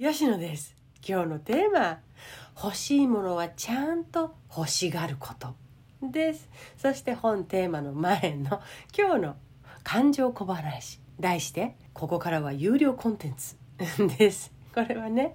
[0.00, 0.76] 吉野です。
[1.04, 1.98] 今日のテーマ
[2.62, 5.56] 欲しいものはちゃんと欲しがること
[6.00, 6.48] です。
[6.76, 8.60] そして本テーマの前の
[8.96, 9.36] 今日の
[9.82, 11.00] 感情小話。
[11.18, 13.56] 題してここからは有料コンテンツ
[14.18, 14.52] です。
[14.72, 15.32] これはね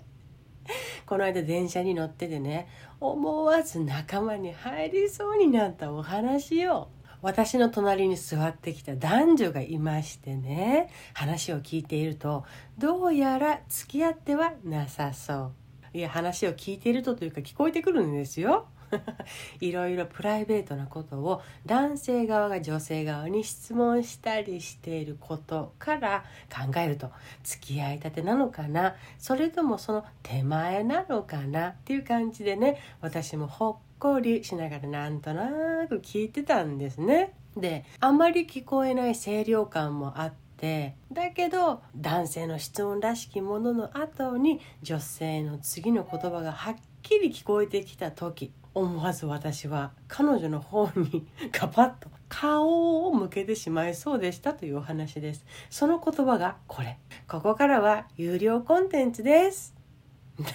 [1.05, 2.69] この間電車に乗っててね
[3.01, 6.87] 思わず仲間に入りそうになったお話を
[7.23, 12.43] 私の隣に座ってきた男女がいましてね話を聞いていると
[12.77, 15.51] どうやら付き合ってはなさそう。
[15.97, 18.67] いや話を聞いているとというか聞こえてくるんですよ。
[19.61, 27.09] いろいろプライベートなことを男性側が女性側に質問したりしていることから考えると
[27.43, 28.95] 付き合いたてなのかな？
[29.17, 31.69] それともその手前なのかな？
[31.69, 37.33] っていう感じでね私もほっこりしながらなんとなく聞いてたんですね。
[37.55, 55.45] であまり聞こえない清涼感もあってだけど男性の質問らしきものの後に女性の次の言葉がはっきり聞こえてきた時思わず私は彼女の方に ガパッと顔を向けてしまいそうでしたというお話です。
[55.69, 56.97] その言葉がこれ。
[57.29, 59.73] ここからは有料コンテンツです。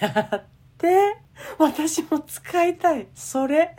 [0.00, 0.57] だって
[1.58, 3.08] 私も使いたい。
[3.14, 3.76] それ。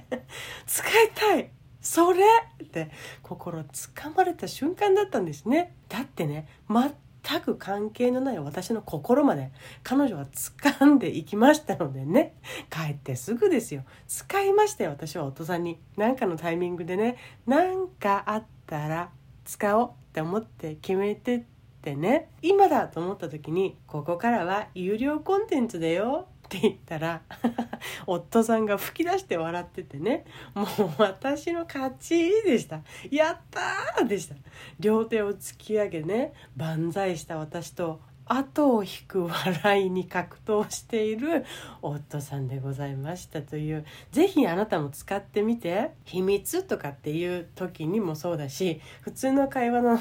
[0.66, 1.50] 使いたい。
[1.81, 2.23] それ。
[2.64, 2.91] って
[3.23, 5.75] 心つかまれた瞬間だったんですね。
[5.88, 9.52] だってね全く関係のない私の心まで
[9.83, 12.36] 彼女は掴んでいきましたのでね。
[12.69, 13.84] 帰ってすぐですよ。
[14.08, 15.80] 使いましたよ私はお父さんに。
[15.97, 17.17] 何かのタイミングでね。
[17.45, 19.09] 何かあったら
[19.45, 21.44] 使おうって思って決めてっ
[21.81, 22.30] てね。
[22.41, 26.28] 今だと思った時にここからは有料コンテンツだよ。
[26.50, 27.22] って言ったら
[28.08, 30.25] 夫さんが吹き出して笑っててね
[30.56, 32.81] もう私の勝ちでした。
[33.11, 34.36] やったーでした。
[34.80, 41.45] 両手を突き上げね万歳した私と後を引く笑いに格闘している
[41.81, 43.85] 夫さんでございましたという。
[44.11, 45.91] 是非あなたも使ってみて。
[46.05, 50.00] 秘密とかっていう時にもそうだし普通の会話の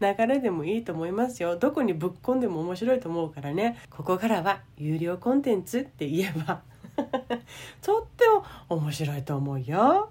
[0.00, 1.56] 流れでもいいと思いますよ。
[1.56, 3.78] どこにぶっ込んでも面白いと思うからね。
[3.90, 6.62] ここからは有料コンテンツって言えば。
[7.82, 10.10] とっても面白いと思うよ。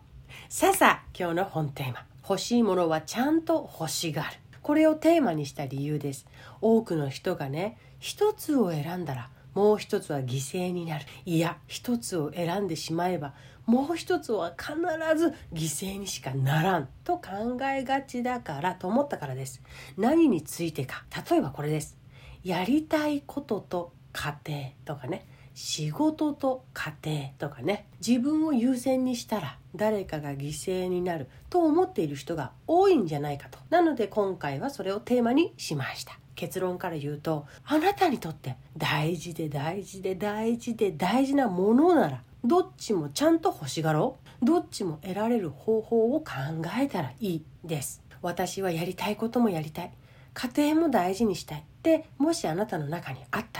[0.49, 2.05] さあさあ今日の本テーマ。
[2.27, 4.42] 欲しいものはちゃんと欲しがる。
[4.63, 6.25] これをテーマにした理由です。
[6.61, 11.05] 多くの人がね一つを選んだらもう一つは犠牲になる。
[11.25, 13.33] いや一つを選んでしまえば
[13.65, 14.73] もう一つは必
[15.17, 16.89] ず犠牲にしかならん。
[17.03, 19.61] と考えがちだからと思ったからです。
[19.97, 21.05] 何についてか。
[21.29, 21.97] 例えばこれです。
[22.43, 25.25] やりたいことと家庭とかね。
[25.53, 33.59] 仕事と家庭とかね自分を優先にしたら誰かが犠牲になると思っている人が多いんじゃないかと。
[33.69, 36.17] なので今回はそれをテーマにしました。
[36.35, 44.45] 結論から言うとあなたにとって大事で大事で大事で大事なものならどっちもちゃんと欲しがろう。
[44.45, 46.33] どっちも得られる方法を考
[46.79, 48.01] えたらいいです。
[48.21, 49.91] 私はやりたいこともやりたい。
[50.33, 51.59] 家庭も大事にしたい。
[51.59, 53.52] ってもしあなたの中にあった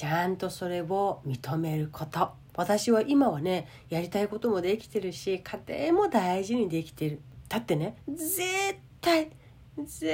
[0.00, 2.30] ちゃんとそれを認めること。
[2.56, 7.20] 私は今はねやりたいこともできてるし家庭も大事にできてる。
[7.50, 8.40] だってね絶
[9.02, 9.30] 対
[9.76, 10.10] 絶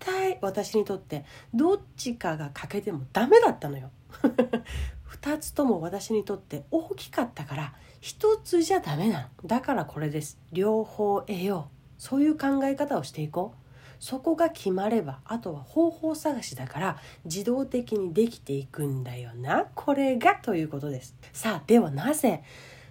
[0.00, 1.24] 対私にとって
[1.54, 3.92] どっちかが欠けてもダメだったのよ。
[5.22, 9.28] 2つとも私にとって大きかったから1つじゃダメなの。
[9.46, 10.36] だからこれです。
[10.50, 12.02] 両方得よう。
[12.02, 13.67] そういう考え方をしていこう。
[13.98, 19.66] そこが決まればあとは方法探しだから自動的にできていくんだよな。
[19.74, 21.14] これがということです。
[21.32, 22.42] さあではなぜ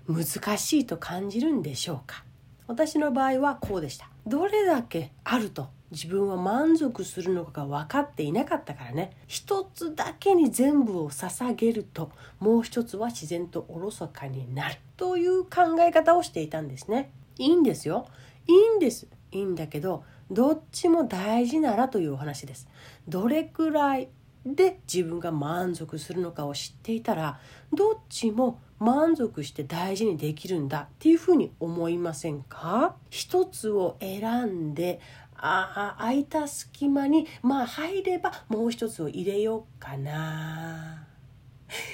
[0.08, 2.24] 難しいと感じるんでしょうか。
[2.68, 4.10] 私の場合はこうでした。
[4.26, 9.16] どれだけあると自分は満足するのかが分かっていなかったからね。
[9.28, 14.76] 一つだけに全部を捧げるともう一つは自然とおろそかになる。
[14.98, 17.12] という考え方をしていたんですね。
[17.38, 18.08] いいんですよ。
[18.48, 19.08] いいんです。
[19.32, 22.68] いいんだけどどっちも大事ならというお話です。
[23.08, 24.10] どれくらい
[24.46, 27.40] で自分が満足するのかを知っていたら
[27.74, 32.96] どっちも満足して大事にできるんだっていうふうに思いませんか？
[33.10, 35.00] 一つを選んで
[35.36, 41.08] ああ空いた隙間にまあ入ればもう一つを入れようかな。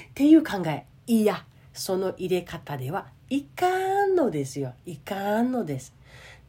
[0.10, 0.86] っていう考え。
[1.08, 4.74] いやその入れ方ではいかんのですよ。
[4.86, 5.94] いかんのです。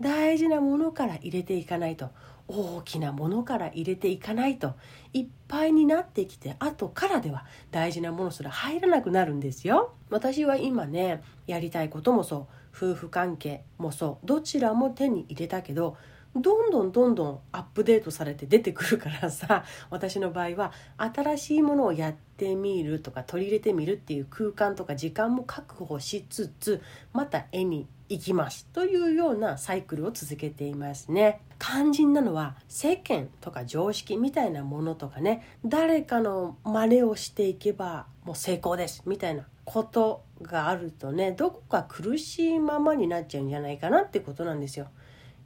[0.01, 2.11] 大事なものから入れていかないと
[2.47, 4.75] 大きなものから入れていかないと
[5.13, 9.95] いっぱいになってきて後からでは大事なものすら入らなくなるんですよ。
[10.11, 15.97] 私は今ねやりたいこともそう夫婦関係もそうどちらも手に入れたけど
[16.37, 26.83] どんどんどんどんアップデートされて出てくるからさ私の場合は新しいものをやってみるとか取り入れてみるっていう空間とか時間も確保しつつ
[27.13, 31.41] また絵に行きますというようなサイクルを続けていますね。
[31.59, 35.43] 肝心なのは世間とか常識みたいなものとかね。
[35.65, 41.33] 誰かの真似をしていけばもう成功ですみたいなことがあるとね。
[41.33, 44.89] どこか苦しいままになっちゃうんじゃないかなってことなんですよ。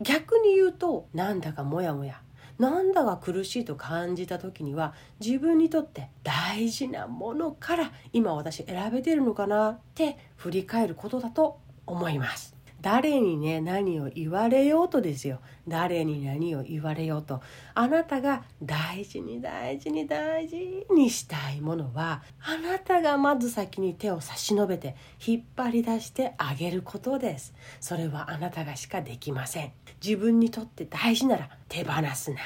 [0.00, 2.20] 逆に言うとなんだかモヤモヤ。
[2.58, 12.58] なんだか苦しいと感じた時には自分にとって大事なものから今私選べてるのかなって振り返ることだと思います。
[12.80, 15.40] 誰にね何を言われようとですよ。
[15.66, 17.40] 誰に何を言われようと。
[17.74, 24.94] あなたが大事に大事に大事にしたいものはあなたがまず先に手を差し伸べて
[25.24, 27.52] 引っ張り出してあげることです。
[27.80, 29.72] それはあなたがしかできません。
[30.02, 32.38] 自分にとって大事なら手放すな。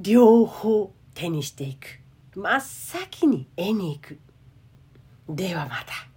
[0.00, 2.00] 両方手にしていく。
[2.34, 4.18] 真っ先に絵に行く。
[5.28, 6.11] ではまた。